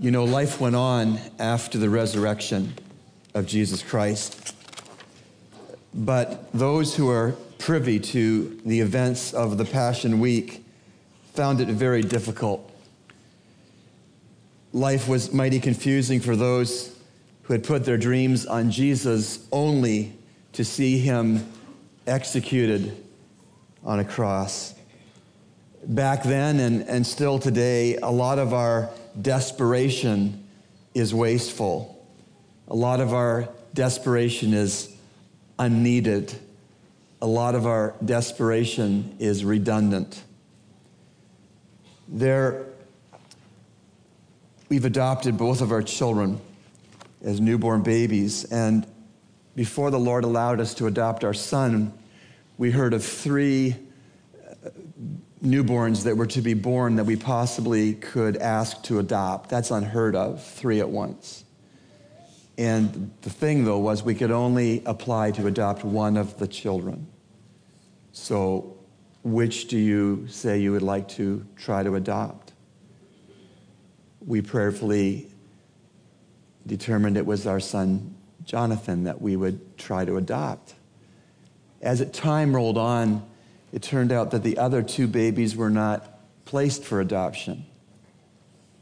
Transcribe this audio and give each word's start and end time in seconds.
You 0.00 0.10
know, 0.10 0.24
life 0.24 0.62
went 0.62 0.76
on 0.76 1.18
after 1.38 1.76
the 1.76 1.90
resurrection 1.90 2.72
of 3.34 3.44
Jesus 3.44 3.82
Christ. 3.82 4.56
But 5.92 6.50
those 6.54 6.96
who 6.96 7.10
are 7.10 7.32
privy 7.58 8.00
to 8.00 8.58
the 8.64 8.80
events 8.80 9.34
of 9.34 9.58
the 9.58 9.66
Passion 9.66 10.18
Week 10.18 10.64
found 11.34 11.60
it 11.60 11.68
very 11.68 12.00
difficult. 12.00 12.74
Life 14.72 15.06
was 15.06 15.34
mighty 15.34 15.60
confusing 15.60 16.18
for 16.18 16.34
those 16.34 16.96
who 17.42 17.52
had 17.52 17.62
put 17.62 17.84
their 17.84 17.98
dreams 17.98 18.46
on 18.46 18.70
Jesus 18.70 19.46
only 19.52 20.16
to 20.54 20.64
see 20.64 20.96
him 20.96 21.46
executed 22.06 22.96
on 23.84 24.00
a 24.00 24.04
cross. 24.06 24.74
Back 25.84 26.22
then 26.22 26.58
and, 26.58 26.88
and 26.88 27.06
still 27.06 27.38
today, 27.38 27.98
a 27.98 28.10
lot 28.10 28.38
of 28.38 28.54
our 28.54 28.88
desperation 29.20 30.44
is 30.94 31.14
wasteful. 31.14 32.04
A 32.68 32.74
lot 32.74 33.00
of 33.00 33.14
our 33.14 33.48
desperation 33.74 34.54
is 34.54 34.94
unneeded. 35.58 36.34
A 37.22 37.26
lot 37.26 37.54
of 37.54 37.66
our 37.66 37.94
desperation 38.04 39.16
is 39.18 39.44
redundant. 39.44 40.22
There, 42.08 42.64
we've 44.68 44.84
adopted 44.84 45.36
both 45.36 45.60
of 45.60 45.70
our 45.70 45.82
children 45.82 46.40
as 47.22 47.40
newborn 47.40 47.82
babies, 47.82 48.44
and 48.44 48.86
before 49.54 49.90
the 49.90 49.98
Lord 49.98 50.24
allowed 50.24 50.60
us 50.60 50.74
to 50.74 50.86
adopt 50.86 51.22
our 51.22 51.34
son, 51.34 51.92
we 52.56 52.70
heard 52.70 52.94
of 52.94 53.04
three 53.04 53.76
newborns 55.42 56.04
that 56.04 56.16
were 56.16 56.26
to 56.26 56.42
be 56.42 56.54
born 56.54 56.96
that 56.96 57.04
we 57.04 57.16
possibly 57.16 57.94
could 57.94 58.36
ask 58.36 58.82
to 58.84 58.98
adopt. 58.98 59.48
That's 59.48 59.70
unheard 59.70 60.14
of, 60.14 60.44
three 60.44 60.80
at 60.80 60.90
once. 60.90 61.44
And 62.58 63.10
the 63.22 63.30
thing, 63.30 63.64
though, 63.64 63.78
was 63.78 64.02
we 64.02 64.14
could 64.14 64.30
only 64.30 64.82
apply 64.84 65.30
to 65.32 65.46
adopt 65.46 65.82
one 65.82 66.18
of 66.18 66.38
the 66.38 66.46
children. 66.46 67.06
So, 68.12 68.76
which 69.22 69.68
do 69.68 69.78
you 69.78 70.26
say 70.28 70.58
you 70.58 70.72
would 70.72 70.82
like 70.82 71.08
to 71.10 71.46
try 71.56 71.82
to 71.82 71.94
adopt? 71.94 72.52
We 74.26 74.42
prayerfully 74.42 75.30
determined 76.66 77.16
it 77.16 77.24
was 77.24 77.46
our 77.46 77.60
son 77.60 78.14
Jonathan 78.44 79.04
that 79.04 79.22
we 79.22 79.36
would 79.36 79.78
try 79.78 80.04
to 80.04 80.18
adopt. 80.18 80.74
As 81.80 82.04
time 82.10 82.54
rolled 82.54 82.76
on, 82.76 83.26
it 83.72 83.82
turned 83.82 84.12
out 84.12 84.30
that 84.32 84.42
the 84.42 84.58
other 84.58 84.82
two 84.82 85.06
babies 85.06 85.56
were 85.56 85.70
not 85.70 86.18
placed 86.44 86.84
for 86.84 87.00
adoption. 87.00 87.64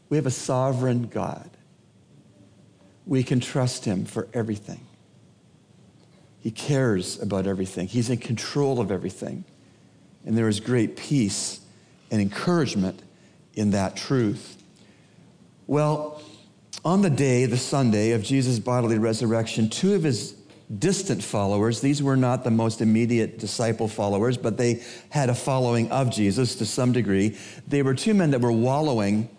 We 0.08 0.16
have 0.16 0.26
a 0.26 0.30
sovereign 0.30 1.08
God. 1.08 1.50
We 3.06 3.22
can 3.22 3.40
trust 3.40 3.84
him 3.84 4.04
for 4.04 4.28
everything. 4.32 4.80
He 6.40 6.50
cares 6.50 7.20
about 7.20 7.46
everything. 7.46 7.88
He's 7.88 8.10
in 8.10 8.18
control 8.18 8.80
of 8.80 8.90
everything. 8.90 9.44
And 10.24 10.36
there 10.36 10.48
is 10.48 10.60
great 10.60 10.96
peace 10.96 11.60
and 12.10 12.20
encouragement 12.20 13.02
in 13.54 13.70
that 13.72 13.96
truth. 13.96 14.62
Well, 15.66 16.22
on 16.84 17.02
the 17.02 17.10
day, 17.10 17.44
the 17.44 17.58
Sunday 17.58 18.12
of 18.12 18.22
Jesus' 18.22 18.58
bodily 18.58 18.98
resurrection, 18.98 19.68
two 19.68 19.94
of 19.94 20.02
his 20.02 20.34
distant 20.76 21.22
followers. 21.22 21.80
These 21.80 22.02
were 22.02 22.16
not 22.16 22.44
the 22.44 22.50
most 22.50 22.80
immediate 22.80 23.38
disciple 23.38 23.88
followers, 23.88 24.36
but 24.36 24.58
they 24.58 24.82
had 25.08 25.30
a 25.30 25.34
following 25.34 25.90
of 25.90 26.10
Jesus 26.10 26.56
to 26.56 26.66
some 26.66 26.92
degree. 26.92 27.36
They 27.66 27.82
were 27.82 27.94
two 27.94 28.12
men 28.12 28.32
that 28.32 28.40
were 28.40 28.52
wallowing 28.52 29.30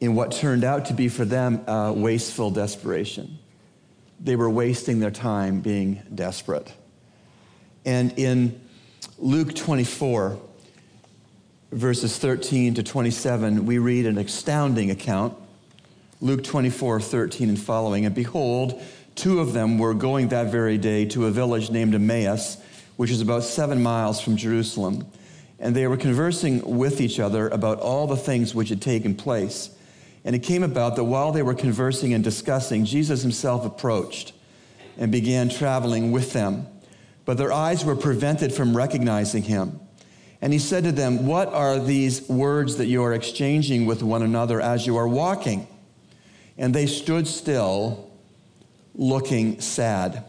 in 0.00 0.14
what 0.14 0.32
turned 0.32 0.64
out 0.64 0.86
to 0.86 0.94
be 0.94 1.08
for 1.08 1.24
them 1.24 1.64
wasteful 2.00 2.50
desperation. 2.50 3.38
They 4.20 4.36
were 4.36 4.50
wasting 4.50 5.00
their 5.00 5.10
time 5.10 5.60
being 5.60 6.02
desperate. 6.14 6.72
And 7.84 8.18
in 8.18 8.60
Luke 9.16 9.54
24, 9.54 10.38
verses 11.72 12.18
13 12.18 12.74
to 12.74 12.82
27, 12.82 13.64
we 13.64 13.78
read 13.78 14.06
an 14.06 14.18
astounding 14.18 14.90
account. 14.90 15.36
Luke 16.20 16.44
24, 16.44 17.00
13 17.00 17.48
and 17.48 17.58
following. 17.58 18.04
And 18.04 18.14
behold, 18.14 18.82
Two 19.18 19.40
of 19.40 19.52
them 19.52 19.78
were 19.78 19.94
going 19.94 20.28
that 20.28 20.46
very 20.46 20.78
day 20.78 21.04
to 21.06 21.26
a 21.26 21.32
village 21.32 21.72
named 21.72 21.92
Emmaus, 21.92 22.56
which 22.94 23.10
is 23.10 23.20
about 23.20 23.42
seven 23.42 23.82
miles 23.82 24.20
from 24.20 24.36
Jerusalem. 24.36 25.08
And 25.58 25.74
they 25.74 25.88
were 25.88 25.96
conversing 25.96 26.78
with 26.78 27.00
each 27.00 27.18
other 27.18 27.48
about 27.48 27.80
all 27.80 28.06
the 28.06 28.16
things 28.16 28.54
which 28.54 28.68
had 28.68 28.80
taken 28.80 29.16
place. 29.16 29.70
And 30.24 30.36
it 30.36 30.44
came 30.44 30.62
about 30.62 30.94
that 30.94 31.02
while 31.02 31.32
they 31.32 31.42
were 31.42 31.56
conversing 31.56 32.14
and 32.14 32.22
discussing, 32.22 32.84
Jesus 32.84 33.22
himself 33.22 33.66
approached 33.66 34.34
and 34.96 35.10
began 35.10 35.48
traveling 35.48 36.12
with 36.12 36.32
them. 36.32 36.68
But 37.24 37.38
their 37.38 37.52
eyes 37.52 37.84
were 37.84 37.96
prevented 37.96 38.54
from 38.54 38.76
recognizing 38.76 39.42
him. 39.42 39.80
And 40.40 40.52
he 40.52 40.60
said 40.60 40.84
to 40.84 40.92
them, 40.92 41.26
What 41.26 41.48
are 41.48 41.80
these 41.80 42.28
words 42.28 42.76
that 42.76 42.86
you 42.86 43.02
are 43.02 43.14
exchanging 43.14 43.84
with 43.84 44.00
one 44.00 44.22
another 44.22 44.60
as 44.60 44.86
you 44.86 44.96
are 44.96 45.08
walking? 45.08 45.66
And 46.56 46.72
they 46.72 46.86
stood 46.86 47.26
still 47.26 48.07
looking 48.98 49.60
sad. 49.60 50.24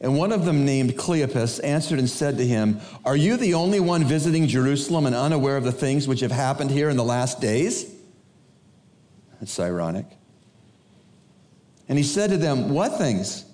And 0.00 0.16
one 0.16 0.32
of 0.32 0.44
them, 0.44 0.64
named 0.64 0.96
Cleopas, 0.96 1.62
answered 1.62 1.98
and 1.98 2.08
said 2.08 2.38
to 2.38 2.46
him, 2.46 2.80
Are 3.04 3.16
you 3.16 3.36
the 3.36 3.54
only 3.54 3.80
one 3.80 4.04
visiting 4.04 4.46
Jerusalem 4.46 5.06
and 5.06 5.14
unaware 5.14 5.56
of 5.56 5.64
the 5.64 5.72
things 5.72 6.08
which 6.08 6.20
have 6.20 6.30
happened 6.30 6.70
here 6.70 6.88
in 6.88 6.96
the 6.96 7.04
last 7.04 7.40
days? 7.40 7.92
That's 9.40 9.58
ironic. 9.58 10.06
And 11.88 11.98
he 11.98 12.04
said 12.04 12.30
to 12.30 12.36
them, 12.36 12.70
What 12.70 12.98
things? 12.98 13.44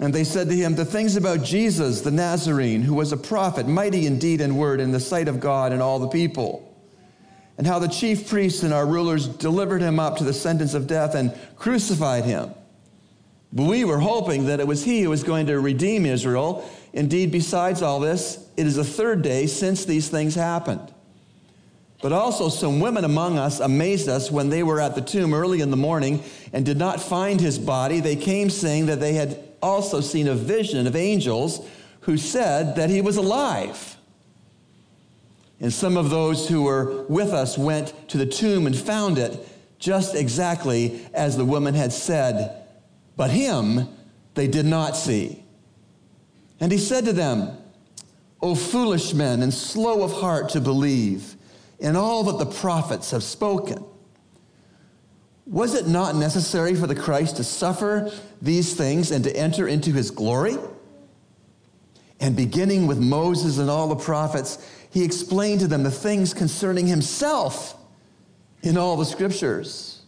And 0.00 0.12
they 0.12 0.24
said 0.24 0.48
to 0.48 0.54
him, 0.54 0.74
The 0.74 0.84
things 0.84 1.16
about 1.16 1.42
Jesus, 1.44 2.00
the 2.00 2.10
Nazarene, 2.10 2.82
who 2.82 2.94
was 2.94 3.12
a 3.12 3.16
prophet, 3.16 3.68
mighty 3.68 4.06
in 4.06 4.18
deed 4.18 4.40
and 4.40 4.58
word 4.58 4.80
in 4.80 4.90
the 4.90 5.00
sight 5.00 5.28
of 5.28 5.38
God 5.40 5.72
and 5.72 5.80
all 5.80 5.98
the 5.98 6.08
people. 6.08 6.70
And 7.56 7.66
how 7.68 7.78
the 7.78 7.88
chief 7.88 8.28
priests 8.28 8.64
and 8.64 8.74
our 8.74 8.84
rulers 8.84 9.28
delivered 9.28 9.80
him 9.80 10.00
up 10.00 10.16
to 10.16 10.24
the 10.24 10.32
sentence 10.32 10.74
of 10.74 10.88
death 10.88 11.14
and 11.14 11.32
crucified 11.56 12.24
him. 12.24 12.52
But 13.54 13.68
we 13.68 13.84
were 13.84 14.00
hoping 14.00 14.46
that 14.46 14.58
it 14.58 14.66
was 14.66 14.84
he 14.84 15.02
who 15.02 15.10
was 15.10 15.22
going 15.22 15.46
to 15.46 15.60
redeem 15.60 16.04
Israel. 16.06 16.68
Indeed, 16.92 17.30
besides 17.30 17.82
all 17.82 18.00
this, 18.00 18.44
it 18.56 18.66
is 18.66 18.74
the 18.74 18.84
third 18.84 19.22
day 19.22 19.46
since 19.46 19.84
these 19.84 20.08
things 20.08 20.34
happened. 20.34 20.92
But 22.02 22.12
also, 22.12 22.48
some 22.48 22.80
women 22.80 23.04
among 23.04 23.38
us 23.38 23.60
amazed 23.60 24.08
us 24.08 24.30
when 24.30 24.50
they 24.50 24.64
were 24.64 24.80
at 24.80 24.96
the 24.96 25.00
tomb 25.00 25.32
early 25.32 25.60
in 25.60 25.70
the 25.70 25.76
morning 25.76 26.24
and 26.52 26.66
did 26.66 26.76
not 26.76 27.00
find 27.00 27.40
his 27.40 27.58
body. 27.58 28.00
They 28.00 28.16
came 28.16 28.50
saying 28.50 28.86
that 28.86 28.98
they 28.98 29.14
had 29.14 29.38
also 29.62 30.00
seen 30.00 30.26
a 30.26 30.34
vision 30.34 30.86
of 30.88 30.96
angels 30.96 31.66
who 32.00 32.18
said 32.18 32.74
that 32.76 32.90
he 32.90 33.00
was 33.00 33.16
alive. 33.16 33.96
And 35.60 35.72
some 35.72 35.96
of 35.96 36.10
those 36.10 36.48
who 36.48 36.64
were 36.64 37.04
with 37.04 37.30
us 37.30 37.56
went 37.56 37.94
to 38.08 38.18
the 38.18 38.26
tomb 38.26 38.66
and 38.66 38.76
found 38.76 39.16
it 39.16 39.48
just 39.78 40.14
exactly 40.14 41.06
as 41.14 41.36
the 41.36 41.44
woman 41.44 41.74
had 41.74 41.92
said 41.92 42.63
but 43.16 43.30
him 43.30 43.88
they 44.34 44.46
did 44.46 44.66
not 44.66 44.96
see. 44.96 45.44
And 46.60 46.72
he 46.72 46.78
said 46.78 47.04
to 47.04 47.12
them, 47.12 47.56
O 48.40 48.54
foolish 48.54 49.14
men 49.14 49.42
and 49.42 49.52
slow 49.52 50.02
of 50.02 50.12
heart 50.12 50.50
to 50.50 50.60
believe 50.60 51.36
in 51.78 51.96
all 51.96 52.24
that 52.24 52.38
the 52.38 52.50
prophets 52.50 53.10
have 53.10 53.22
spoken. 53.22 53.84
Was 55.46 55.74
it 55.74 55.86
not 55.86 56.16
necessary 56.16 56.74
for 56.74 56.86
the 56.86 56.94
Christ 56.94 57.36
to 57.36 57.44
suffer 57.44 58.10
these 58.40 58.74
things 58.74 59.10
and 59.10 59.24
to 59.24 59.36
enter 59.36 59.68
into 59.68 59.92
his 59.92 60.10
glory? 60.10 60.56
And 62.20 62.34
beginning 62.34 62.86
with 62.86 62.98
Moses 62.98 63.58
and 63.58 63.68
all 63.68 63.88
the 63.88 63.96
prophets, 63.96 64.58
he 64.90 65.04
explained 65.04 65.60
to 65.60 65.66
them 65.66 65.82
the 65.82 65.90
things 65.90 66.32
concerning 66.32 66.86
himself 66.86 67.76
in 68.62 68.78
all 68.78 68.96
the 68.96 69.04
scriptures. 69.04 70.03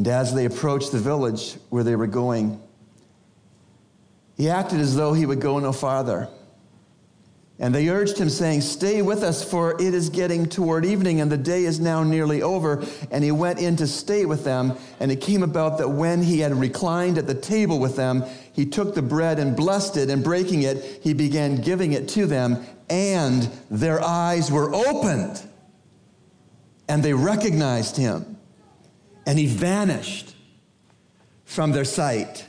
And 0.00 0.08
as 0.08 0.32
they 0.32 0.46
approached 0.46 0.92
the 0.92 0.98
village 0.98 1.58
where 1.68 1.84
they 1.84 1.94
were 1.94 2.06
going, 2.06 2.58
he 4.34 4.48
acted 4.48 4.80
as 4.80 4.96
though 4.96 5.12
he 5.12 5.26
would 5.26 5.42
go 5.42 5.58
no 5.58 5.74
farther. 5.74 6.26
And 7.58 7.74
they 7.74 7.86
urged 7.90 8.16
him, 8.16 8.30
saying, 8.30 8.62
Stay 8.62 9.02
with 9.02 9.22
us, 9.22 9.44
for 9.44 9.74
it 9.78 9.92
is 9.92 10.08
getting 10.08 10.46
toward 10.46 10.86
evening, 10.86 11.20
and 11.20 11.30
the 11.30 11.36
day 11.36 11.64
is 11.64 11.80
now 11.80 12.02
nearly 12.02 12.40
over. 12.40 12.82
And 13.10 13.22
he 13.22 13.30
went 13.30 13.58
in 13.58 13.76
to 13.76 13.86
stay 13.86 14.24
with 14.24 14.42
them. 14.42 14.78
And 15.00 15.12
it 15.12 15.20
came 15.20 15.42
about 15.42 15.76
that 15.76 15.90
when 15.90 16.22
he 16.22 16.38
had 16.38 16.54
reclined 16.54 17.18
at 17.18 17.26
the 17.26 17.34
table 17.34 17.78
with 17.78 17.96
them, 17.96 18.24
he 18.54 18.64
took 18.64 18.94
the 18.94 19.02
bread 19.02 19.38
and 19.38 19.54
blessed 19.54 19.98
it, 19.98 20.08
and 20.08 20.24
breaking 20.24 20.62
it, 20.62 21.02
he 21.02 21.12
began 21.12 21.56
giving 21.56 21.92
it 21.92 22.08
to 22.08 22.24
them. 22.24 22.64
And 22.88 23.50
their 23.70 24.02
eyes 24.02 24.50
were 24.50 24.74
opened, 24.74 25.46
and 26.88 27.02
they 27.02 27.12
recognized 27.12 27.98
him 27.98 28.29
and 29.26 29.38
he 29.38 29.46
vanished 29.46 30.34
from 31.44 31.72
their 31.72 31.84
sight. 31.84 32.48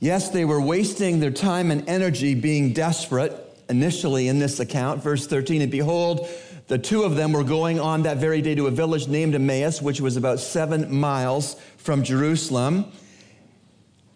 Yes, 0.00 0.30
they 0.30 0.44
were 0.44 0.60
wasting 0.60 1.20
their 1.20 1.30
time 1.30 1.70
and 1.70 1.88
energy 1.88 2.34
being 2.34 2.72
desperate 2.72 3.34
initially 3.68 4.28
in 4.28 4.38
this 4.38 4.60
account. 4.60 5.02
Verse 5.02 5.26
13, 5.26 5.62
and 5.62 5.70
behold, 5.70 6.28
the 6.68 6.78
two 6.78 7.02
of 7.02 7.16
them 7.16 7.32
were 7.32 7.44
going 7.44 7.80
on 7.80 8.02
that 8.02 8.18
very 8.18 8.42
day 8.42 8.54
to 8.54 8.66
a 8.66 8.70
village 8.70 9.08
named 9.08 9.34
Emmaus, 9.34 9.82
which 9.82 10.00
was 10.00 10.16
about 10.16 10.38
seven 10.38 10.94
miles 10.94 11.56
from 11.78 12.02
Jerusalem. 12.02 12.92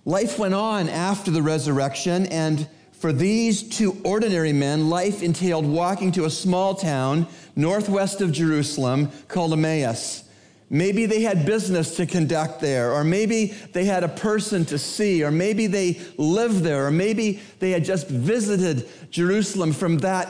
Life 0.04 0.38
went 0.38 0.54
on 0.54 0.88
after 0.88 1.30
the 1.30 1.42
resurrection, 1.42 2.26
and 2.26 2.68
for 3.02 3.12
these 3.12 3.64
two 3.64 4.00
ordinary 4.04 4.52
men, 4.52 4.88
life 4.88 5.24
entailed 5.24 5.66
walking 5.66 6.12
to 6.12 6.24
a 6.24 6.30
small 6.30 6.72
town 6.72 7.26
northwest 7.56 8.20
of 8.20 8.30
Jerusalem 8.30 9.10
called 9.26 9.52
Emmaus. 9.52 10.22
Maybe 10.70 11.06
they 11.06 11.22
had 11.22 11.44
business 11.44 11.96
to 11.96 12.06
conduct 12.06 12.60
there, 12.60 12.92
or 12.92 13.02
maybe 13.02 13.46
they 13.72 13.86
had 13.86 14.04
a 14.04 14.08
person 14.08 14.64
to 14.66 14.78
see, 14.78 15.24
or 15.24 15.32
maybe 15.32 15.66
they 15.66 16.00
lived 16.16 16.60
there, 16.62 16.86
or 16.86 16.92
maybe 16.92 17.40
they 17.58 17.72
had 17.72 17.84
just 17.84 18.06
visited 18.06 18.88
Jerusalem 19.10 19.72
from 19.72 19.98
that 19.98 20.28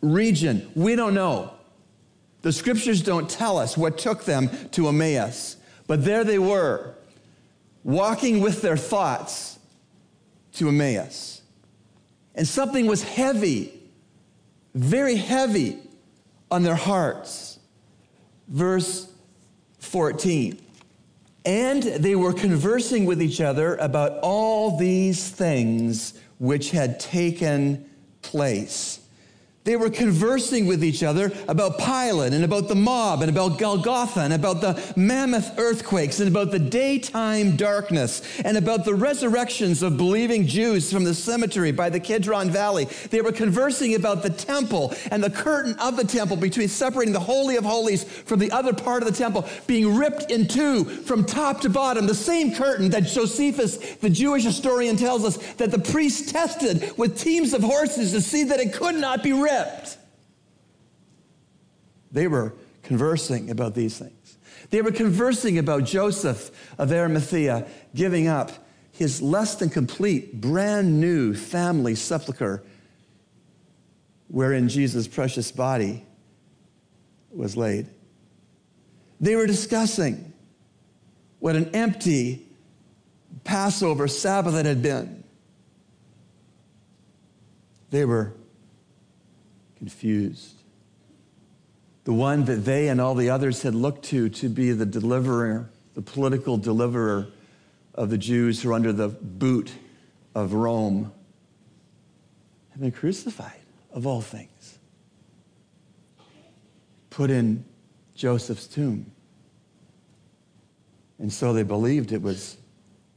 region. 0.00 0.66
We 0.74 0.96
don't 0.96 1.12
know. 1.12 1.52
The 2.40 2.52
scriptures 2.52 3.02
don't 3.02 3.28
tell 3.28 3.58
us 3.58 3.76
what 3.76 3.98
took 3.98 4.24
them 4.24 4.48
to 4.70 4.88
Emmaus, 4.88 5.58
but 5.86 6.06
there 6.06 6.24
they 6.24 6.38
were, 6.38 6.94
walking 7.82 8.40
with 8.40 8.62
their 8.62 8.78
thoughts 8.78 9.58
to 10.54 10.70
Emmaus. 10.70 11.42
And 12.34 12.46
something 12.46 12.86
was 12.86 13.02
heavy, 13.02 13.72
very 14.74 15.16
heavy 15.16 15.78
on 16.50 16.62
their 16.62 16.74
hearts. 16.74 17.58
Verse 18.48 19.10
14. 19.78 20.60
And 21.44 21.82
they 21.82 22.16
were 22.16 22.32
conversing 22.32 23.04
with 23.04 23.20
each 23.20 23.40
other 23.40 23.76
about 23.76 24.18
all 24.22 24.78
these 24.78 25.28
things 25.28 26.14
which 26.38 26.70
had 26.70 26.98
taken 26.98 27.88
place. 28.22 29.00
They 29.64 29.76
were 29.76 29.88
conversing 29.88 30.66
with 30.66 30.84
each 30.84 31.02
other 31.02 31.32
about 31.48 31.78
Pilate 31.78 32.34
and 32.34 32.44
about 32.44 32.68
the 32.68 32.74
mob 32.74 33.22
and 33.22 33.30
about 33.30 33.58
Golgotha 33.58 34.20
and 34.20 34.34
about 34.34 34.60
the 34.60 34.78
mammoth 34.94 35.58
earthquakes 35.58 36.20
and 36.20 36.28
about 36.28 36.50
the 36.50 36.58
daytime 36.58 37.56
darkness 37.56 38.20
and 38.44 38.58
about 38.58 38.84
the 38.84 38.94
resurrections 38.94 39.82
of 39.82 39.96
believing 39.96 40.46
Jews 40.46 40.92
from 40.92 41.02
the 41.04 41.14
cemetery 41.14 41.72
by 41.72 41.88
the 41.88 41.98
Kidron 41.98 42.50
Valley. 42.50 42.84
They 43.08 43.22
were 43.22 43.32
conversing 43.32 43.94
about 43.94 44.22
the 44.22 44.28
temple 44.28 44.94
and 45.10 45.24
the 45.24 45.30
curtain 45.30 45.74
of 45.78 45.96
the 45.96 46.04
temple 46.04 46.36
between 46.36 46.68
separating 46.68 47.14
the 47.14 47.20
Holy 47.20 47.56
of 47.56 47.64
Holies 47.64 48.04
from 48.04 48.40
the 48.40 48.50
other 48.50 48.74
part 48.74 49.02
of 49.02 49.10
the 49.10 49.16
temple 49.16 49.48
being 49.66 49.96
ripped 49.96 50.30
in 50.30 50.46
two 50.46 50.84
from 50.84 51.24
top 51.24 51.62
to 51.62 51.70
bottom. 51.70 52.06
The 52.06 52.14
same 52.14 52.54
curtain 52.54 52.90
that 52.90 53.04
Josephus, 53.04 53.78
the 53.96 54.10
Jewish 54.10 54.44
historian, 54.44 54.98
tells 54.98 55.24
us 55.24 55.38
that 55.54 55.70
the 55.70 55.78
priests 55.78 56.30
tested 56.30 56.92
with 56.98 57.18
teams 57.18 57.54
of 57.54 57.62
horses 57.62 58.12
to 58.12 58.20
see 58.20 58.44
that 58.44 58.60
it 58.60 58.74
could 58.74 58.96
not 58.96 59.22
be 59.22 59.32
ripped. 59.32 59.53
They 62.12 62.28
were 62.28 62.54
conversing 62.82 63.50
about 63.50 63.74
these 63.74 63.98
things. 63.98 64.38
They 64.70 64.82
were 64.82 64.92
conversing 64.92 65.58
about 65.58 65.84
Joseph 65.84 66.50
of 66.78 66.92
Arimathea 66.92 67.66
giving 67.94 68.28
up 68.28 68.52
his 68.92 69.20
less 69.20 69.56
than 69.56 69.70
complete, 69.70 70.40
brand 70.40 71.00
new 71.00 71.34
family 71.34 71.96
sepulchre 71.96 72.62
wherein 74.28 74.68
Jesus' 74.68 75.08
precious 75.08 75.50
body 75.50 76.04
was 77.32 77.56
laid. 77.56 77.88
They 79.20 79.36
were 79.36 79.46
discussing 79.46 80.32
what 81.40 81.56
an 81.56 81.74
empty 81.74 82.46
Passover 83.42 84.08
Sabbath 84.08 84.54
it 84.54 84.66
had 84.66 84.82
been. 84.82 85.24
They 87.90 88.04
were 88.04 88.32
confused. 89.84 90.62
The 92.04 92.12
one 92.14 92.46
that 92.46 92.64
they 92.64 92.88
and 92.88 93.02
all 93.02 93.14
the 93.14 93.28
others 93.28 93.60
had 93.60 93.74
looked 93.74 94.06
to 94.06 94.30
to 94.30 94.48
be 94.48 94.72
the 94.72 94.86
deliverer, 94.86 95.68
the 95.92 96.00
political 96.00 96.56
deliverer 96.56 97.26
of 97.94 98.08
the 98.08 98.16
Jews 98.16 98.62
who 98.62 98.70
are 98.70 98.72
under 98.72 98.94
the 98.94 99.08
boot 99.08 99.70
of 100.34 100.54
Rome, 100.54 101.12
had 102.70 102.80
been 102.80 102.92
crucified, 102.92 103.60
of 103.92 104.06
all 104.06 104.22
things. 104.22 104.78
Put 107.10 107.30
in 107.30 107.66
Joseph's 108.14 108.66
tomb. 108.66 109.12
And 111.18 111.30
so 111.30 111.52
they 111.52 111.62
believed 111.62 112.10
it 112.10 112.22
was 112.22 112.56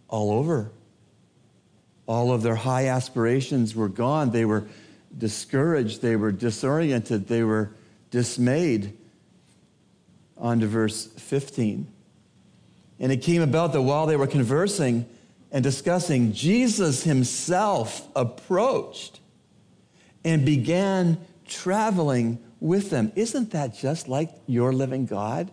all 0.09 0.31
over. 0.31 0.69
All 2.07 2.33
of 2.33 2.41
their 2.41 2.55
high 2.55 2.87
aspirations 2.87 3.73
were 3.73 3.87
gone. 3.87 4.31
They 4.31 4.43
were 4.43 4.67
discouraged, 5.15 6.01
they 6.01 6.15
were 6.15 6.31
disoriented, 6.31 7.27
they 7.27 7.43
were 7.43 7.71
dismayed. 8.11 8.97
On 10.37 10.59
to 10.59 10.67
verse 10.67 11.07
15. 11.07 11.87
And 12.99 13.11
it 13.11 13.17
came 13.17 13.41
about 13.41 13.73
that 13.73 13.81
while 13.81 14.05
they 14.05 14.15
were 14.15 14.27
conversing 14.27 15.07
and 15.51 15.63
discussing, 15.63 16.33
Jesus 16.33 17.03
himself 17.03 18.07
approached 18.15 19.19
and 20.23 20.45
began 20.45 21.17
traveling 21.47 22.39
with 22.59 22.89
them. 22.89 23.11
Isn't 23.15 23.51
that 23.51 23.75
just 23.75 24.07
like 24.07 24.29
your 24.45 24.73
living 24.73 25.05
God? 25.05 25.51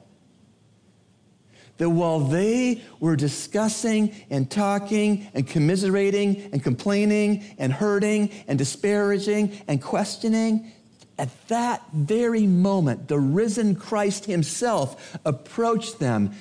That 1.78 1.90
while 1.90 2.20
they 2.20 2.82
were 3.00 3.16
discussing 3.16 4.14
and 4.30 4.50
talking 4.50 5.28
and 5.34 5.46
commiserating 5.46 6.48
and 6.52 6.62
complaining 6.62 7.44
and 7.58 7.72
hurting 7.72 8.30
and 8.46 8.58
disparaging 8.58 9.60
and 9.66 9.82
questioning, 9.82 10.70
at 11.18 11.30
that 11.48 11.82
very 11.92 12.46
moment, 12.46 13.08
the 13.08 13.18
risen 13.18 13.74
Christ 13.74 14.26
himself 14.26 15.18
approached 15.24 15.98
them 15.98 16.32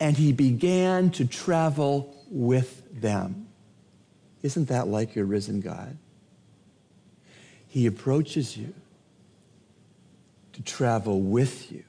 and 0.00 0.16
he 0.16 0.32
began 0.32 1.10
to 1.10 1.26
travel 1.26 2.16
with 2.30 3.00
them. 3.00 3.48
Isn't 4.42 4.68
that 4.68 4.86
like 4.86 5.14
your 5.14 5.24
risen 5.24 5.60
God? 5.60 5.96
He 7.66 7.86
approaches 7.86 8.56
you 8.56 8.72
to 10.54 10.62
travel 10.62 11.20
with 11.20 11.70
you 11.70 11.84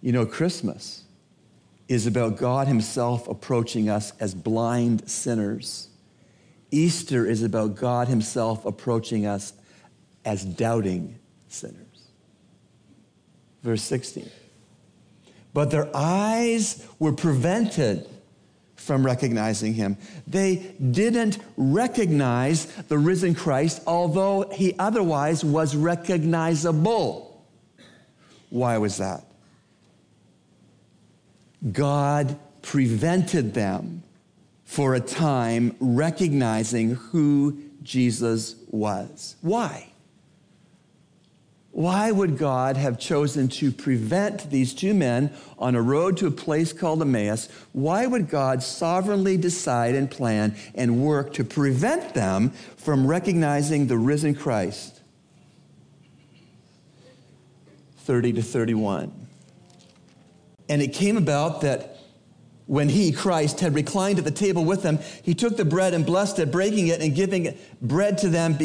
You 0.00 0.12
know, 0.12 0.26
Christmas 0.26 1.04
is 1.88 2.06
about 2.06 2.36
God 2.36 2.68
Himself 2.68 3.28
approaching 3.28 3.88
us 3.88 4.12
as 4.20 4.34
blind 4.34 5.08
sinners. 5.08 5.88
Easter 6.70 7.26
is 7.26 7.42
about 7.42 7.76
God 7.76 8.08
Himself 8.08 8.64
approaching 8.64 9.26
us 9.26 9.52
as 10.24 10.44
doubting 10.44 11.18
sinners. 11.48 12.08
Verse 13.62 13.82
16. 13.82 14.30
But 15.52 15.70
their 15.70 15.88
eyes 15.94 16.86
were 16.98 17.12
prevented 17.12 18.06
from 18.76 19.04
recognizing 19.04 19.74
him. 19.74 19.96
They 20.26 20.74
didn't 20.90 21.38
recognize 21.56 22.66
the 22.66 22.98
risen 22.98 23.34
Christ, 23.34 23.82
although 23.86 24.48
he 24.52 24.74
otherwise 24.78 25.44
was 25.44 25.74
recognizable. 25.74 27.44
Why 28.50 28.78
was 28.78 28.98
that? 28.98 29.25
God 31.72 32.38
prevented 32.62 33.54
them 33.54 34.02
for 34.64 34.94
a 34.94 35.00
time 35.00 35.76
recognizing 35.80 36.96
who 36.96 37.62
Jesus 37.82 38.56
was. 38.68 39.36
Why? 39.40 39.88
Why 41.76 42.10
would 42.10 42.38
God 42.38 42.78
have 42.78 42.98
chosen 42.98 43.48
to 43.48 43.70
prevent 43.70 44.50
these 44.50 44.72
two 44.72 44.94
men 44.94 45.30
on 45.58 45.74
a 45.74 45.82
road 45.82 46.16
to 46.16 46.26
a 46.26 46.30
place 46.30 46.72
called 46.72 47.02
Emmaus? 47.02 47.50
Why 47.72 48.06
would 48.06 48.30
God 48.30 48.62
sovereignly 48.62 49.36
decide 49.36 49.94
and 49.94 50.10
plan 50.10 50.56
and 50.74 51.02
work 51.02 51.34
to 51.34 51.44
prevent 51.44 52.14
them 52.14 52.50
from 52.78 53.06
recognizing 53.06 53.88
the 53.88 53.98
risen 53.98 54.34
Christ? 54.34 55.00
30 57.98 58.32
to 58.32 58.42
31. 58.42 59.25
And 60.68 60.82
it 60.82 60.92
came 60.92 61.16
about 61.16 61.60
that 61.60 61.96
when 62.66 62.88
he, 62.88 63.12
Christ, 63.12 63.60
had 63.60 63.74
reclined 63.74 64.18
at 64.18 64.24
the 64.24 64.30
table 64.30 64.64
with 64.64 64.82
them, 64.82 64.98
he 65.22 65.34
took 65.34 65.56
the 65.56 65.64
bread 65.64 65.94
and 65.94 66.04
blessed 66.04 66.40
it, 66.40 66.50
breaking 66.50 66.88
it 66.88 67.00
and 67.00 67.14
giving 67.14 67.56
bread 67.80 68.18
to 68.18 68.28
them. 68.28 68.58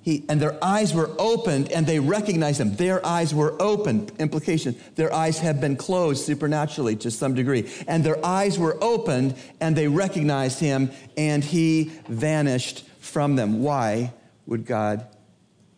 He, 0.00 0.24
and 0.28 0.40
their 0.40 0.62
eyes 0.64 0.94
were 0.94 1.10
opened 1.18 1.72
and 1.72 1.84
they 1.84 1.98
recognized 1.98 2.60
him. 2.60 2.76
Their 2.76 3.04
eyes 3.04 3.34
were 3.34 3.60
opened. 3.60 4.12
Implication, 4.20 4.76
their 4.94 5.12
eyes 5.12 5.38
have 5.40 5.60
been 5.60 5.76
closed 5.76 6.24
supernaturally 6.24 6.94
to 6.96 7.10
some 7.10 7.34
degree. 7.34 7.68
And 7.88 8.04
their 8.04 8.24
eyes 8.24 8.58
were 8.58 8.78
opened 8.80 9.34
and 9.60 9.74
they 9.74 9.88
recognized 9.88 10.60
him 10.60 10.92
and 11.16 11.42
he 11.42 11.90
vanished 12.08 12.86
from 13.00 13.34
them. 13.34 13.62
Why 13.62 14.12
would 14.46 14.66
God 14.66 15.04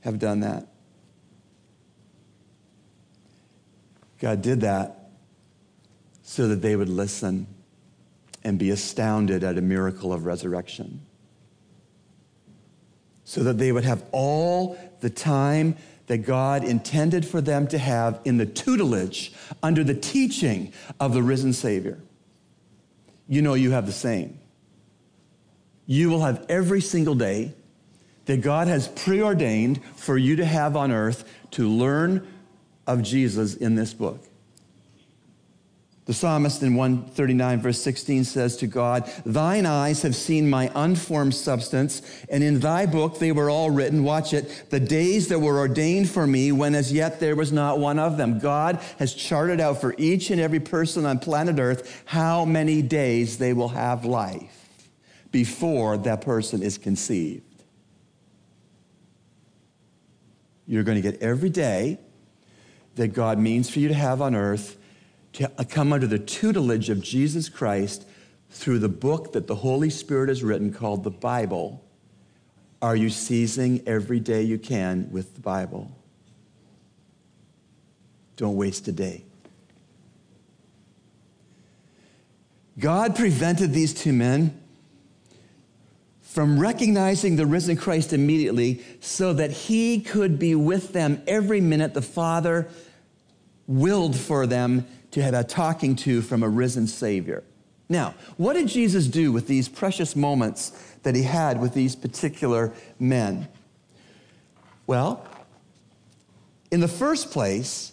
have 0.01 0.19
done 0.19 0.41
that? 0.41 0.67
God 4.21 4.43
did 4.43 4.61
that 4.61 5.00
so 6.31 6.47
that 6.47 6.63
they 6.63 6.77
would 6.77 6.89
listen 6.89 7.45
and 8.45 8.57
be 8.57 8.71
astounded 8.71 9.43
at 9.43 9.59
a 9.59 9.61
miracle 9.61 10.13
of 10.13 10.27
resurrection. 10.27 11.01
so 13.25 13.43
that 13.43 13.59
they 13.59 13.71
would 13.71 13.85
have 13.85 14.05
all 14.13 14.79
the 15.01 15.11
time 15.11 15.77
that 16.07 16.19
God 16.19 16.65
intended 16.65 17.25
for 17.25 17.41
them 17.41 17.67
to 17.69 17.79
have 17.79 18.21
in 18.25 18.39
the 18.39 18.47
tutelage, 18.47 19.33
under 19.61 19.85
the 19.85 19.95
teaching 19.95 20.73
of 20.99 21.15
the 21.15 21.23
risen 21.23 21.53
Savior. 21.53 21.99
You 23.29 23.43
know 23.43 23.55
you 23.55 23.73
have 23.73 23.87
the 23.87 23.93
same. 23.93 24.39
You 25.87 26.11
will 26.11 26.23
have 26.23 26.47
every 26.49 26.81
single 26.81 27.17
day 27.17 27.55
that 28.27 28.41
God 28.41 28.69
has 28.69 28.87
preordained 28.87 29.81
for 29.97 30.17
you 30.17 30.37
to 30.37 30.45
have 30.45 30.77
on 30.77 30.93
earth 30.93 31.29
to 31.53 31.69
learn 31.69 32.27
of 32.87 33.03
Jesus 33.03 33.55
in 33.55 33.75
this 33.75 33.95
book. 33.95 34.30
The 36.11 36.15
psalmist 36.15 36.65
in 36.65 36.75
139, 36.75 37.61
verse 37.61 37.81
16 37.81 38.25
says 38.25 38.57
to 38.57 38.67
God, 38.67 39.09
Thine 39.25 39.65
eyes 39.65 40.03
have 40.03 40.17
seen 40.17 40.51
my 40.51 40.69
unformed 40.75 41.37
substance, 41.37 42.03
and 42.29 42.43
in 42.43 42.59
thy 42.59 42.87
book 42.87 43.21
they 43.21 43.31
were 43.31 43.49
all 43.49 43.71
written. 43.71 44.03
Watch 44.03 44.35
it. 44.35 44.65
The 44.71 44.81
days 44.81 45.29
that 45.29 45.39
were 45.39 45.61
ordained 45.61 46.11
for 46.11 46.27
me, 46.27 46.51
when 46.51 46.75
as 46.75 46.93
yet 46.93 47.21
there 47.21 47.37
was 47.37 47.53
not 47.53 47.79
one 47.79 48.01
of 48.01 48.17
them. 48.17 48.41
God 48.41 48.81
has 48.99 49.15
charted 49.15 49.61
out 49.61 49.81
for 49.81 49.95
each 49.99 50.33
and 50.33 50.41
every 50.41 50.59
person 50.59 51.07
on 51.07 51.21
planet 51.21 51.61
Earth 51.61 52.03
how 52.07 52.45
many 52.45 52.83
days 52.83 53.39
they 53.39 53.53
will 53.53 53.69
have 53.69 54.05
life 54.05 54.81
before 55.31 55.97
that 55.99 56.23
person 56.23 56.61
is 56.61 56.77
conceived. 56.77 57.63
You're 60.67 60.83
going 60.83 61.01
to 61.01 61.09
get 61.09 61.23
every 61.23 61.51
day 61.51 62.01
that 62.97 63.13
God 63.13 63.39
means 63.39 63.71
for 63.71 63.79
you 63.79 63.87
to 63.87 63.95
have 63.95 64.21
on 64.21 64.35
earth 64.35 64.77
to 65.35 65.49
come 65.69 65.93
under 65.93 66.07
the 66.07 66.19
tutelage 66.19 66.91
of 66.91 67.01
Jesus 67.01 67.49
Christ 67.49 68.07
through 68.51 68.81
the 68.81 68.89
book 68.89 69.33
that 69.33 69.47
the 69.47 69.55
Holy 69.55 69.91
Spirit 69.91 70.29
has 70.29 70.43
written 70.43 70.73
called 70.73 71.05
the 71.05 71.11
Bible, 71.11 71.85
are 72.83 72.97
you 72.97 73.11
seizing 73.11 73.83
every 73.87 74.19
day 74.19 74.43
you 74.43 74.59
can 74.59 75.09
with 75.11 75.35
the 75.35 75.41
Bible? 75.41 75.91
Don't 78.37 78.57
waste 78.57 78.89
a 78.89 78.93
day. 78.93 79.25
God 82.79 83.15
prevented 83.15 83.73
these 83.73 83.93
two 83.93 84.13
men 84.13 84.59
from 86.23 86.59
recognizing 86.59 87.37
the 87.37 87.45
risen 87.45 87.77
Christ 87.77 88.13
immediately 88.13 88.83
so 89.01 89.33
that 89.35 89.51
he 89.51 90.01
could 90.01 90.39
be 90.39 90.55
with 90.55 90.93
them 90.93 91.23
every 91.27 91.61
minute 91.61 91.93
the 91.93 92.03
Father 92.03 92.69
willed 93.67 94.17
for 94.17 94.47
them 94.47 94.87
to 95.13 95.23
have 95.23 95.35
a 95.35 95.39
uh, 95.39 95.43
talking 95.43 95.97
to 95.97 96.23
from 96.23 96.43
a 96.43 96.49
risen 96.49 96.87
Savior. 96.87 97.43
Now, 97.89 98.15
what 98.37 98.53
did 98.53 98.69
Jesus 98.69 99.09
do 99.09 99.33
with 99.33 99.49
these 99.49 99.69
precious 99.69 100.15
moments 100.15 100.71
that 101.03 101.17
he 101.17 101.25
had 101.25 101.61
with 101.61 101.75
these 101.75 101.97
particular 101.97 102.73
men? 102.99 103.49
Well, 104.87 105.27
in 106.71 106.81
the 106.81 106.89
first 106.89 107.33
place, 107.33 107.93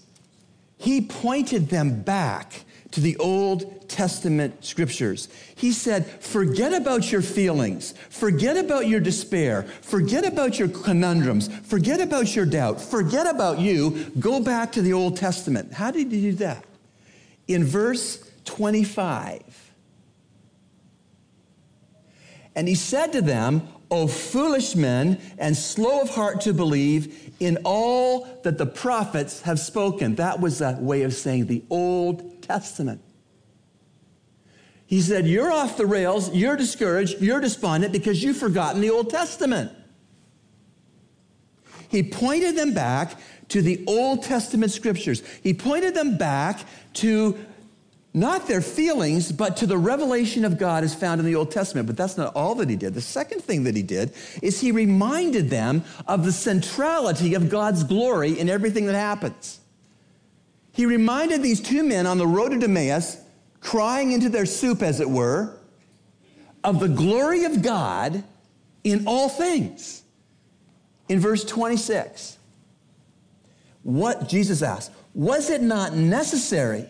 he 0.78 1.02
pointed 1.02 1.70
them 1.70 2.04
back 2.04 2.64
to 2.92 3.02
the 3.02 3.18
Old 3.18 3.90
Testament 3.90 4.64
scriptures. 4.64 5.30
He 5.56 5.72
said, 5.72 6.06
Forget 6.06 6.74
about 6.74 7.12
your 7.12 7.22
feelings, 7.22 7.94
forget 8.10 8.58
about 8.58 8.88
your 8.88 9.00
despair, 9.00 9.64
forget 9.82 10.26
about 10.26 10.60
your 10.60 10.68
conundrums, 10.68 11.48
forget 11.64 12.00
about 12.00 12.36
your 12.36 12.46
doubt, 12.46 12.80
forget 12.80 13.28
about 13.28 13.60
you. 13.60 14.12
Go 14.20 14.40
back 14.40 14.72
to 14.74 14.82
the 14.82 14.94
Old 14.94 15.18
Testament. 15.18 15.74
How 15.74 15.92
did 15.92 16.12
he 16.12 16.22
do 16.22 16.34
that? 16.34 16.64
In 17.48 17.64
verse 17.64 18.24
25. 18.46 19.42
And 22.56 22.68
he 22.68 22.76
said 22.76 23.14
to 23.14 23.22
them, 23.22 23.68
O 23.90 24.08
foolish 24.08 24.76
men, 24.76 25.20
and 25.38 25.56
slow 25.56 26.02
of 26.02 26.10
heart 26.10 26.42
to 26.42 26.54
believe 26.54 27.32
in 27.40 27.60
all 27.64 28.28
that 28.44 28.58
the 28.58 28.66
prophets 28.66 29.42
have 29.42 29.60
spoken. 29.60 30.16
That 30.16 30.42
was 30.42 30.60
a 30.60 30.78
way 30.80 31.04
of 31.04 31.14
saying 31.14 31.46
the 31.46 31.64
Old 31.70 32.42
Testament. 32.42 33.02
He 34.86 35.02
said, 35.02 35.28
You're 35.28 35.52
off 35.52 35.78
the 35.78 35.86
rails, 35.86 36.34
you're 36.34 36.58
discouraged, 36.58 37.22
you're 37.22 37.40
despondent 37.40 37.94
because 37.94 38.24
you've 38.24 38.38
forgotten 38.38 38.82
the 38.82 38.90
Old 38.90 39.10
Testament. 39.10 39.72
He 41.90 42.04
pointed 42.04 42.56
them 42.56 42.74
back 42.74 43.16
to 43.50 43.62
the 43.62 43.84
Old 43.88 44.24
Testament 44.24 44.72
scriptures. 44.72 45.24
He 45.42 45.54
pointed 45.54 45.96
them 45.96 46.18
back 46.18 46.66
to 46.96 47.38
not 48.14 48.48
their 48.48 48.62
feelings, 48.62 49.32
but 49.32 49.58
to 49.58 49.68
the 49.68 49.78
revelation 49.78 50.44
of 50.44 50.58
God 50.58 50.84
as 50.84 50.96
found 50.96 51.20
in 51.20 51.26
the 51.26 51.36
Old 51.36 51.52
Testament. 51.52 51.88
But 51.88 51.98
that's 51.98 52.18
not 52.18 52.36
all 52.36 52.56
that 52.56 52.70
he 52.70 52.76
did. 52.76 52.94
The 52.94 53.02
second 53.02 53.42
thing 53.42 53.64
that 53.66 53.76
he 53.76 53.84
did 53.84 54.12
is 54.42 54.60
he 54.60 54.72
reminded 54.72 55.50
them 55.50 55.84
of 56.08 56.26
the 56.26 56.32
centrality 56.32 57.36
of 57.36 57.50
God's 57.50 57.84
glory 57.84 58.40
in 58.40 58.50
everything 58.50 58.88
that 58.88 58.96
happens. 58.96 59.60
He 60.72 60.86
reminded 60.86 61.44
these 61.44 61.62
two 61.62 61.84
men 61.84 62.06
on 62.06 62.18
the 62.18 62.28
road 62.28 62.60
to 62.60 62.64
Emmaus, 62.64 63.18
crying 63.62 64.12
into 64.12 64.30
their 64.30 64.46
soup, 64.46 64.82
as 64.82 65.00
it 65.00 65.10
were, 65.10 65.58
of 66.64 66.80
the 66.80 66.90
glory 66.90 67.46
of 67.46 67.62
God 67.62 68.24
in 68.84 69.08
all 69.08 69.30
things. 69.30 70.04
In 71.10 71.20
verse 71.20 71.44
26, 71.46 72.38
what 73.84 74.28
Jesus 74.28 74.62
asked, 74.62 74.92
was 75.14 75.50
it 75.50 75.62
not 75.62 75.94
necessary 75.94 76.86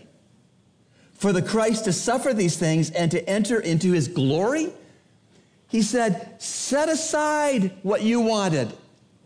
for 1.14 1.32
the 1.32 1.42
Christ 1.42 1.86
to 1.86 1.94
suffer 1.94 2.34
these 2.34 2.58
things 2.58 2.90
and 2.92 3.12
to 3.12 3.30
enter 3.30 3.60
into 3.60 3.92
his 3.92 4.08
glory? 4.08 4.72
He 5.68 5.82
said, 5.82 6.42
Set 6.42 6.90
aside 6.90 7.72
what 7.84 8.02
you 8.02 8.22
wanted 8.22 8.74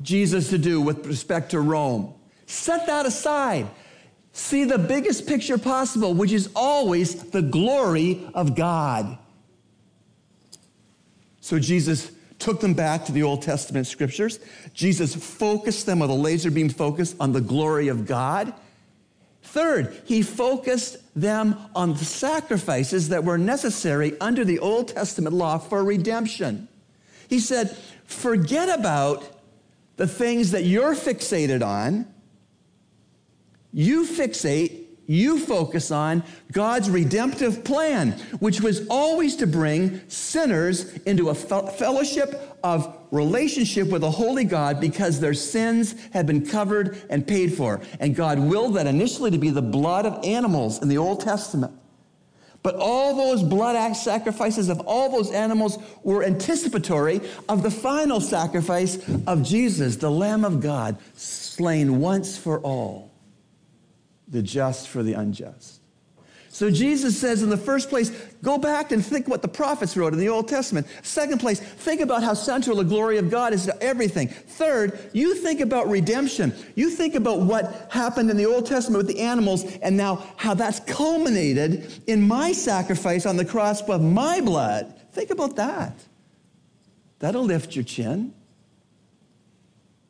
Jesus 0.01 0.49
to 0.49 0.57
do 0.57 0.81
with 0.81 1.05
respect 1.05 1.51
to 1.51 1.61
Rome. 1.61 2.13
Set 2.45 2.87
that 2.87 3.05
aside. 3.05 3.67
See 4.33 4.63
the 4.63 4.77
biggest 4.77 5.27
picture 5.27 5.57
possible, 5.57 6.13
which 6.13 6.31
is 6.31 6.49
always 6.55 7.15
the 7.15 7.41
glory 7.41 8.27
of 8.33 8.55
God. 8.55 9.17
So 11.41 11.59
Jesus 11.59 12.11
took 12.41 12.59
them 12.59 12.73
back 12.73 13.05
to 13.05 13.11
the 13.11 13.23
Old 13.23 13.41
Testament 13.41 13.87
scriptures. 13.87 14.39
Jesus 14.73 15.15
focused 15.15 15.85
them 15.85 15.99
with 15.99 16.09
a 16.09 16.13
laser 16.13 16.51
beam 16.51 16.69
focus 16.69 17.15
on 17.19 17.31
the 17.31 17.41
glory 17.41 17.87
of 17.87 18.05
God. 18.05 18.53
Third, 19.43 20.01
he 20.05 20.21
focused 20.21 20.97
them 21.15 21.55
on 21.75 21.93
the 21.93 22.05
sacrifices 22.05 23.09
that 23.09 23.23
were 23.23 23.37
necessary 23.37 24.19
under 24.19 24.43
the 24.43 24.59
Old 24.59 24.89
Testament 24.89 25.35
law 25.35 25.57
for 25.57 25.83
redemption. 25.83 26.67
He 27.27 27.39
said, 27.39 27.75
forget 28.05 28.67
about 28.77 29.23
the 29.97 30.07
things 30.07 30.51
that 30.51 30.63
you're 30.63 30.95
fixated 30.95 31.65
on. 31.65 32.07
You 33.73 34.05
fixate 34.05 34.80
you 35.11 35.37
focus 35.37 35.91
on 35.91 36.23
God's 36.53 36.89
redemptive 36.89 37.65
plan, 37.65 38.11
which 38.39 38.61
was 38.61 38.87
always 38.87 39.35
to 39.37 39.47
bring 39.47 40.01
sinners 40.07 40.93
into 40.99 41.29
a 41.29 41.35
fellowship 41.35 42.57
of 42.63 42.97
relationship 43.11 43.89
with 43.89 44.03
a 44.03 44.09
holy 44.09 44.45
God 44.45 44.79
because 44.79 45.19
their 45.19 45.33
sins 45.33 45.95
had 46.13 46.25
been 46.25 46.45
covered 46.45 47.01
and 47.09 47.27
paid 47.27 47.53
for. 47.53 47.81
And 47.99 48.15
God 48.15 48.39
willed 48.39 48.75
that 48.75 48.87
initially 48.87 49.31
to 49.31 49.37
be 49.37 49.49
the 49.49 49.61
blood 49.61 50.05
of 50.05 50.23
animals 50.23 50.81
in 50.81 50.87
the 50.87 50.97
Old 50.97 51.19
Testament. 51.19 51.73
But 52.63 52.75
all 52.75 53.15
those 53.15 53.43
blood 53.43 53.93
sacrifices 53.97 54.69
of 54.69 54.79
all 54.81 55.09
those 55.09 55.31
animals 55.31 55.77
were 56.03 56.23
anticipatory 56.23 57.19
of 57.49 57.63
the 57.63 57.71
final 57.71 58.21
sacrifice 58.21 58.97
of 59.27 59.43
Jesus, 59.43 59.97
the 59.97 60.11
Lamb 60.11 60.45
of 60.45 60.61
God, 60.61 60.97
slain 61.15 61.99
once 61.99 62.37
for 62.37 62.59
all 62.59 63.10
the 64.31 64.41
just 64.41 64.87
for 64.87 65.03
the 65.03 65.13
unjust. 65.13 65.81
So 66.53 66.69
Jesus 66.69 67.17
says 67.17 67.43
in 67.43 67.49
the 67.49 67.55
first 67.55 67.89
place, 67.89 68.09
go 68.43 68.57
back 68.57 68.91
and 68.91 69.05
think 69.05 69.25
what 69.27 69.41
the 69.41 69.47
prophets 69.47 69.95
wrote 69.95 70.11
in 70.11 70.19
the 70.19 70.27
Old 70.27 70.49
Testament. 70.49 70.85
Second 71.01 71.39
place, 71.39 71.61
think 71.61 72.01
about 72.01 72.23
how 72.23 72.33
central 72.33 72.75
the 72.75 72.83
glory 72.83 73.17
of 73.17 73.31
God 73.31 73.53
is 73.53 73.65
to 73.67 73.81
everything. 73.81 74.27
Third, 74.27 74.99
you 75.13 75.35
think 75.35 75.61
about 75.61 75.87
redemption. 75.87 76.53
You 76.75 76.89
think 76.89 77.15
about 77.15 77.39
what 77.39 77.87
happened 77.89 78.29
in 78.29 78.35
the 78.35 78.45
Old 78.45 78.65
Testament 78.65 78.97
with 78.97 79.07
the 79.07 79.21
animals 79.21 79.63
and 79.77 79.95
now 79.95 80.27
how 80.35 80.53
that's 80.53 80.81
culminated 80.81 81.89
in 82.07 82.27
my 82.27 82.51
sacrifice 82.51 83.25
on 83.25 83.37
the 83.37 83.45
cross 83.45 83.81
with 83.87 84.01
my 84.01 84.41
blood. 84.41 84.93
Think 85.13 85.29
about 85.29 85.55
that. 85.55 85.97
That'll 87.19 87.45
lift 87.45 87.75
your 87.75 87.85
chin. 87.85 88.33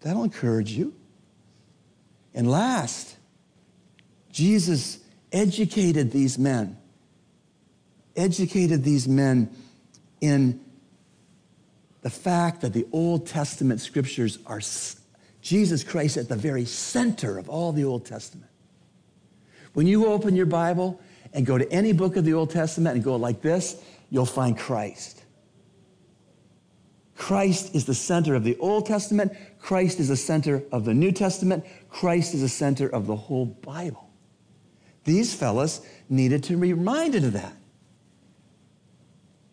That'll 0.02 0.24
encourage 0.24 0.72
you. 0.72 0.96
And 2.34 2.50
last, 2.50 3.16
Jesus 4.32 5.00
educated 5.32 6.12
these 6.12 6.38
men, 6.38 6.78
educated 8.16 8.84
these 8.84 9.08
men 9.08 9.50
in 10.20 10.60
the 12.02 12.10
fact 12.10 12.62
that 12.62 12.74
the 12.74 12.88
Old 12.92 13.28
Testament 13.28 13.82
scriptures 13.82 14.40
are 14.46 14.62
Jesus 15.42 15.84
Christ 15.84 16.18
at 16.18 16.30
the 16.30 16.36
very 16.36 16.66
center 16.66 17.38
of 17.38 17.50
all 17.50 17.72
the 17.72 17.84
Old 17.84 18.06
Testament. 18.06 18.50
When 19.74 19.88
you 19.88 20.08
open 20.08 20.36
your 20.36 20.46
Bible 20.46 21.00
and 21.34 21.46
go 21.46 21.58
to 21.58 21.72
any 21.72 21.94
book 21.94 22.18
of 22.18 22.26
the 22.26 22.34
Old 22.34 22.50
Testament 22.50 22.96
and 22.96 23.04
go 23.04 23.16
like 23.16 23.42
this, 23.42 23.82
you'll 24.10 24.26
find 24.26 24.58
Christ. 24.58 25.24
Christ 27.16 27.76
is 27.76 27.86
the 27.86 27.94
center 27.94 28.36
of 28.36 28.44
the 28.44 28.58
Old 28.58 28.88
Testament. 28.88 29.32
Christ 29.60 30.00
is 30.00 30.08
the 30.08 30.18
center 30.18 30.64
of 30.72 30.86
the 30.86 30.94
New 30.94 31.12
Testament. 31.12 31.64
Christ 31.90 32.34
is 32.34 32.42
the 32.42 32.50
center 32.50 32.90
of 32.90 33.06
the 33.06 33.16
whole 33.16 33.46
Bible. 33.46 34.11
These 35.04 35.34
fellas 35.34 35.82
needed 36.10 36.44
to 36.46 36.58
be 36.58 36.74
reminded 36.74 37.24
of 37.24 37.34
that. 37.34 37.54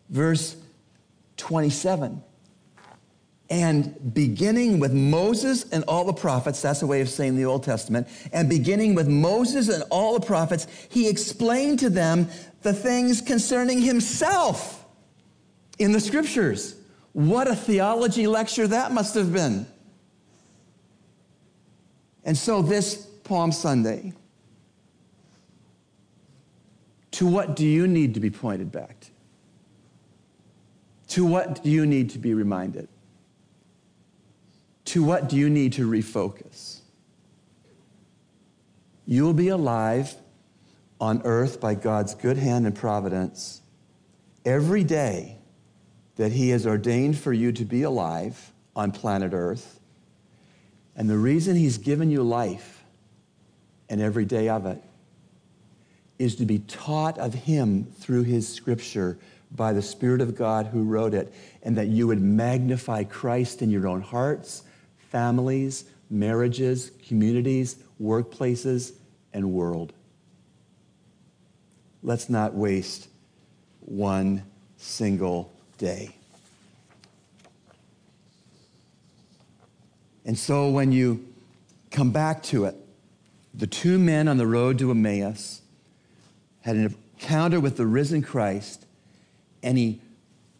Verse 0.09 0.55
27. 1.37 2.23
And 3.51 4.13
beginning 4.13 4.79
with 4.79 4.93
Moses 4.93 5.67
and 5.71 5.83
all 5.85 6.05
the 6.05 6.13
prophets, 6.13 6.61
that's 6.61 6.83
a 6.83 6.87
way 6.87 7.01
of 7.01 7.09
saying 7.09 7.35
the 7.35 7.45
Old 7.45 7.63
Testament, 7.63 8.07
and 8.31 8.47
beginning 8.47 8.93
with 8.93 9.07
Moses 9.07 9.69
and 9.69 9.83
all 9.89 10.13
the 10.13 10.25
prophets, 10.25 10.67
he 10.89 11.09
explained 11.09 11.79
to 11.79 11.89
them 11.89 12.27
the 12.61 12.73
things 12.73 13.21
concerning 13.21 13.81
himself 13.81 14.85
in 15.79 15.93
the 15.93 15.99
scriptures. 15.99 16.75
What 17.13 17.47
a 17.47 17.55
theology 17.55 18.27
lecture 18.27 18.67
that 18.67 18.91
must 18.91 19.15
have 19.15 19.33
been. 19.33 19.65
And 22.23 22.37
so, 22.37 22.61
this 22.61 23.07
Palm 23.23 23.51
Sunday, 23.51 24.13
to 27.19 27.27
what 27.27 27.53
do 27.53 27.65
you 27.65 27.85
need 27.85 28.13
to 28.13 28.21
be 28.21 28.29
pointed 28.29 28.71
back 28.71 28.97
to? 29.01 29.09
To 31.15 31.25
what 31.25 31.61
do 31.61 31.69
you 31.69 31.85
need 31.85 32.11
to 32.11 32.17
be 32.17 32.33
reminded? 32.33 32.87
To 34.85 35.03
what 35.03 35.27
do 35.27 35.35
you 35.35 35.49
need 35.49 35.73
to 35.73 35.85
refocus? 35.85 36.79
You 39.05 39.25
will 39.25 39.33
be 39.33 39.49
alive 39.49 40.15
on 41.01 41.21
earth 41.25 41.59
by 41.59 41.75
God's 41.75 42.15
good 42.15 42.37
hand 42.37 42.65
and 42.65 42.73
providence 42.73 43.63
every 44.45 44.85
day 44.85 45.39
that 46.15 46.31
He 46.31 46.51
has 46.51 46.65
ordained 46.65 47.17
for 47.17 47.33
you 47.33 47.51
to 47.51 47.65
be 47.65 47.83
alive 47.83 48.53
on 48.77 48.93
planet 48.93 49.33
earth. 49.33 49.81
And 50.95 51.09
the 51.09 51.17
reason 51.17 51.57
He's 51.57 51.79
given 51.79 52.11
you 52.11 52.23
life 52.23 52.81
and 53.89 53.99
every 53.99 54.23
day 54.23 54.47
of 54.47 54.65
it 54.65 54.81
is 56.19 56.35
to 56.35 56.45
be 56.45 56.59
taught 56.59 57.17
of 57.17 57.33
Him 57.33 57.85
through 57.99 58.23
His 58.23 58.47
scripture 58.47 59.17
by 59.51 59.73
the 59.73 59.81
Spirit 59.81 60.21
of 60.21 60.35
God 60.35 60.67
who 60.67 60.83
wrote 60.83 61.13
it, 61.13 61.33
and 61.63 61.75
that 61.77 61.87
you 61.87 62.05
would 62.07 62.21
magnify 62.21 63.03
Christ 63.05 63.61
in 63.61 63.71
your 63.71 63.87
own 63.87 64.01
hearts, 64.01 64.63
families, 65.09 65.85
marriages, 66.09 66.91
communities, 67.07 67.77
workplaces, 67.99 68.93
and 69.33 69.51
world. 69.51 69.93
Let's 72.03 72.29
not 72.29 72.53
waste 72.53 73.07
one 73.79 74.43
single 74.77 75.51
day. 75.77 76.15
And 80.25 80.37
so 80.37 80.69
when 80.69 80.91
you 80.91 81.27
come 81.91 82.11
back 82.11 82.43
to 82.43 82.65
it, 82.65 82.75
the 83.53 83.67
two 83.67 83.97
men 83.97 84.27
on 84.27 84.37
the 84.37 84.45
road 84.45 84.77
to 84.79 84.91
Emmaus 84.91 85.61
had 86.61 86.75
an 86.75 86.95
encounter 87.15 87.59
with 87.59 87.77
the 87.77 87.85
risen 87.85 88.21
Christ, 88.21 88.85
and 89.63 89.77
he 89.77 90.01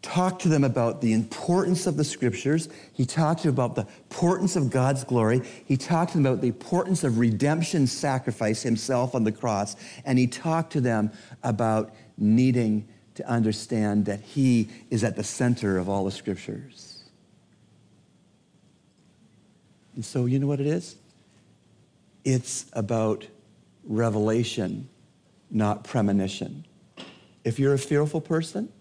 talked 0.02 0.42
to 0.42 0.48
them 0.48 0.64
about 0.64 1.00
the 1.00 1.12
importance 1.12 1.86
of 1.86 1.96
the 1.96 2.04
scriptures. 2.04 2.68
He 2.92 3.04
talked 3.04 3.42
to 3.42 3.48
them 3.50 3.54
about 3.54 3.74
the 3.74 3.86
importance 4.10 4.56
of 4.56 4.70
God's 4.70 5.04
glory. 5.04 5.42
He 5.66 5.76
talked 5.76 6.12
to 6.12 6.18
them 6.18 6.26
about 6.26 6.40
the 6.40 6.48
importance 6.48 7.04
of 7.04 7.18
redemption 7.18 7.86
sacrifice 7.86 8.62
himself 8.62 9.14
on 9.14 9.24
the 9.24 9.32
cross. 9.32 9.76
And 10.04 10.18
he 10.18 10.26
talked 10.26 10.72
to 10.72 10.80
them 10.80 11.12
about 11.42 11.94
needing 12.16 12.88
to 13.16 13.28
understand 13.28 14.06
that 14.06 14.20
he 14.20 14.68
is 14.88 15.04
at 15.04 15.16
the 15.16 15.24
center 15.24 15.76
of 15.76 15.88
all 15.88 16.04
the 16.04 16.10
scriptures. 16.10 17.04
And 19.94 20.04
so, 20.04 20.24
you 20.24 20.38
know 20.38 20.46
what 20.46 20.60
it 20.60 20.66
is? 20.66 20.96
It's 22.24 22.66
about 22.72 23.26
revelation, 23.84 24.88
not 25.50 25.84
premonition. 25.84 26.66
If 27.44 27.58
you're 27.58 27.74
a 27.74 27.78
fearful 27.78 28.20
person, 28.20 28.72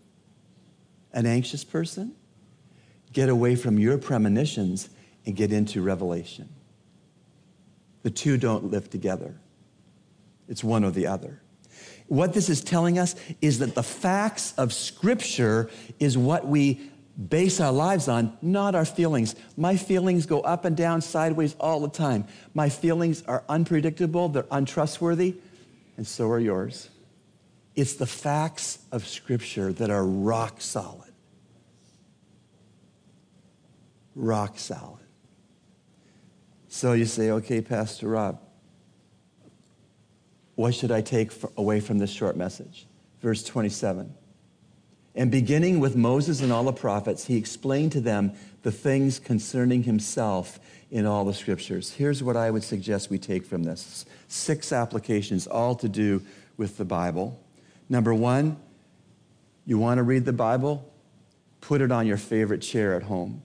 an 1.14 1.26
anxious 1.26 1.64
person, 1.64 2.14
get 3.14 3.30
away 3.30 3.56
from 3.56 3.80
your 3.80 3.98
premonitions 3.98 4.90
and 5.26 5.36
get 5.36 5.52
into 5.52 5.82
revelation. 5.82 6.50
The 8.04 8.12
two 8.12 8.38
don't 8.38 8.66
live 8.72 8.90
together, 8.90 9.36
it's 10.48 10.64
one 10.64 10.84
or 10.84 10.92
the 10.92 11.08
other. 11.08 11.42
What 12.08 12.34
this 12.34 12.50
is 12.50 12.62
telling 12.62 12.98
us 12.98 13.16
is 13.40 13.60
that 13.60 13.76
the 13.76 13.84
facts 13.84 14.54
of 14.58 14.74
Scripture 14.74 15.70
is 16.00 16.18
what 16.18 16.48
we 16.48 16.90
base 17.28 17.60
our 17.60 17.72
lives 17.72 18.08
on, 18.08 18.36
not 18.42 18.74
our 18.74 18.86
feelings. 18.86 19.36
My 19.58 19.76
feelings 19.76 20.26
go 20.26 20.42
up 20.42 20.66
and 20.66 20.76
down, 20.76 21.02
sideways 21.02 21.56
all 21.60 21.82
the 21.82 21.90
time. 21.90 22.26
My 22.54 22.70
feelings 22.70 23.22
are 23.24 23.44
unpredictable, 23.48 24.30
they're 24.30 24.46
untrustworthy, 24.50 25.36
and 26.00 26.08
so 26.08 26.30
are 26.30 26.40
yours. 26.40 26.90
It's 27.76 27.96
the 27.96 28.06
facts 28.06 28.80
of 28.90 29.06
Scripture 29.06 29.74
that 29.74 29.90
are 29.90 30.06
rock 30.06 30.62
solid. 30.62 31.12
Rock 34.16 34.58
solid. 34.58 35.04
So 36.70 36.94
you 36.94 37.04
say, 37.04 37.32
okay, 37.32 37.60
Pastor 37.60 38.08
Rob, 38.08 38.40
what 40.56 40.74
should 40.74 40.90
I 40.90 41.02
take 41.02 41.34
away 41.58 41.82
from 41.82 41.98
this 41.98 42.12
short 42.12 42.38
message? 42.38 42.88
Verse 43.20 43.44
27. 43.44 44.16
And 45.20 45.30
beginning 45.30 45.82
with 45.82 45.98
Moses 45.98 46.40
and 46.40 46.50
all 46.50 46.64
the 46.64 46.72
prophets, 46.72 47.26
he 47.26 47.36
explained 47.36 47.92
to 47.92 48.00
them 48.00 48.32
the 48.64 48.72
things 48.72 49.20
concerning 49.20 49.84
himself 49.84 50.62
in 50.92 51.06
all 51.06 51.26
the 51.26 51.34
scriptures. 51.34 51.92
Here's 51.92 52.24
what 52.24 52.38
I 52.38 52.50
would 52.50 52.64
suggest 52.64 53.10
we 53.10 53.18
take 53.18 53.46
from 53.46 53.64
this 53.64 54.06
six 54.30 54.72
applications, 54.72 55.46
all 55.46 55.76
to 55.76 55.90
do 55.90 56.22
with 56.56 56.78
the 56.78 56.86
Bible. 56.86 57.38
Number 57.90 58.14
one, 58.16 58.56
you 59.66 59.78
want 59.78 59.98
to 59.98 60.04
read 60.04 60.24
the 60.24 60.32
Bible? 60.32 60.90
Put 61.60 61.82
it 61.82 61.92
on 61.92 62.08
your 62.08 62.16
favorite 62.16 62.62
chair 62.62 62.96
at 62.96 63.04
home. 63.04 63.44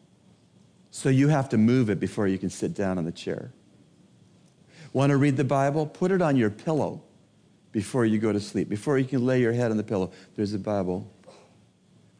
So 0.92 1.08
you 1.08 1.26
have 1.26 1.48
to 1.48 1.58
move 1.58 1.90
it 1.90 1.98
before 1.98 2.28
you 2.28 2.38
can 2.38 2.50
sit 2.50 2.74
down 2.74 2.98
on 2.98 3.04
the 3.04 3.10
chair. 3.10 3.50
Want 4.92 5.10
to 5.10 5.16
read 5.16 5.37
the 5.37 5.42
Bible? 5.42 5.87
Put 5.87 6.12
it 6.12 6.22
on 6.22 6.37
your 6.37 6.50
pillow 6.50 7.02
before 7.72 8.06
you 8.06 8.18
go 8.18 8.32
to 8.32 8.38
sleep. 8.38 8.68
Before 8.68 8.96
you 8.96 9.04
can 9.04 9.26
lay 9.26 9.40
your 9.40 9.52
head 9.52 9.72
on 9.72 9.76
the 9.76 9.82
pillow, 9.82 10.12
there's 10.37 10.54
a 10.54 10.58
Bible. 10.60 11.10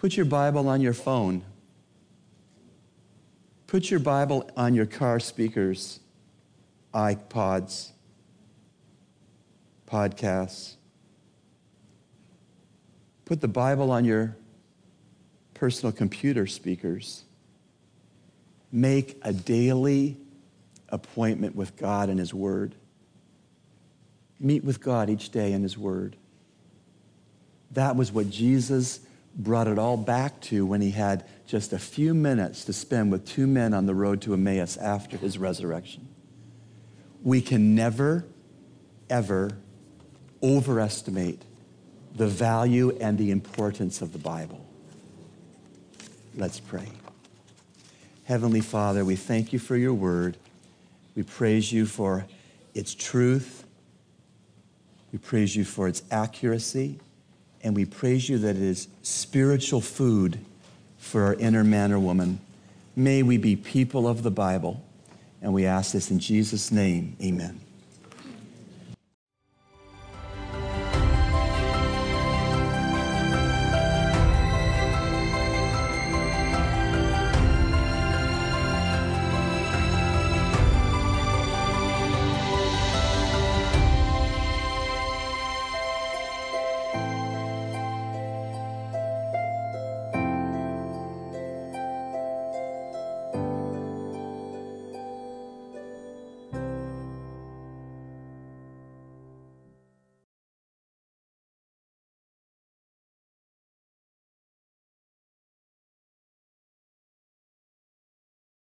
Put 0.05 0.19
your 0.19 0.27
Bible 0.27 0.69
on 0.69 0.83
your 0.83 0.93
phone. 0.93 1.43
Put 3.67 3.91
your 3.91 4.01
Bible 4.01 4.51
on 4.55 4.75
your 4.75 4.85
car 4.85 5.19
speakers, 5.19 5.99
iPods, 6.93 7.93
podcasts. 9.91 10.75
Put 13.25 13.41
the 13.41 13.49
Bible 13.49 13.91
on 13.91 14.05
your 14.05 14.37
personal 15.55 15.91
computer 15.91 16.47
speakers. 16.47 17.25
Make 18.71 19.19
a 19.23 19.33
daily 19.33 20.19
appointment 20.91 21.57
with 21.57 21.79
God 21.79 22.11
and 22.11 22.19
His 22.19 22.35
Word. 22.35 22.75
Meet 24.39 24.65
with 24.65 24.83
God 24.83 25.09
each 25.09 25.31
day 25.31 25.55
in 25.55 25.63
His 25.63 25.79
Word. 25.79 26.15
That 27.71 27.97
was 27.97 28.13
what 28.13 28.29
Jesus 28.29 29.01
brought 29.37 29.67
it 29.67 29.79
all 29.79 29.97
back 29.97 30.41
to 30.41 30.65
when 30.65 30.81
he 30.81 30.91
had 30.91 31.25
just 31.47 31.73
a 31.73 31.79
few 31.79 32.15
minutes 32.15 32.65
to 32.65 32.73
spend 32.73 33.11
with 33.11 33.27
two 33.27 33.47
men 33.47 33.75
on 33.75 33.87
the 33.87 33.95
road 33.95 34.23
to 34.23 34.35
Emmaus 34.35 34.77
after 34.77 35.17
his 35.17 35.39
resurrection. 35.39 36.09
We 37.23 37.41
can 37.41 37.75
never, 37.75 38.25
ever 39.11 39.57
overestimate 40.43 41.43
the 42.15 42.27
value 42.27 42.97
and 43.01 43.19
the 43.19 43.31
importance 43.31 44.03
of 44.03 44.13
the 44.13 44.19
Bible. 44.19 44.65
Let's 46.37 46.61
pray. 46.61 46.89
Heavenly 48.25 48.61
Father, 48.61 49.05
we 49.05 49.17
thank 49.17 49.53
you 49.53 49.59
for 49.59 49.77
your 49.77 49.95
word. 49.95 50.37
We 51.15 51.23
praise 51.23 51.73
you 51.73 51.87
for 51.87 52.27
its 52.75 52.95
truth. 52.95 53.65
We 55.13 55.19
praise 55.19 55.55
you 55.55 55.65
for 55.65 55.89
its 55.89 56.03
accuracy. 56.11 56.99
And 57.65 57.75
we 57.75 57.87
praise 57.87 58.29
you 58.29 58.39
that 58.39 58.57
it 58.57 58.63
is 58.63 58.87
spiritual 59.03 59.81
food 59.81 60.39
for 60.99 61.25
our 61.25 61.35
inner 61.35 61.65
man 61.65 61.93
or 61.93 61.99
woman. 61.99 62.39
May 62.95 63.23
we 63.23 63.39
be 63.39 63.57
people 63.57 64.07
of 64.07 64.23
the 64.23 64.31
Bible. 64.31 64.83
And 65.43 65.53
we 65.53 65.67
ask 65.67 65.93
this 65.93 66.11
in 66.11 66.21
Jesus' 66.21 66.71
name. 66.71 67.17
Amen. 67.23 67.64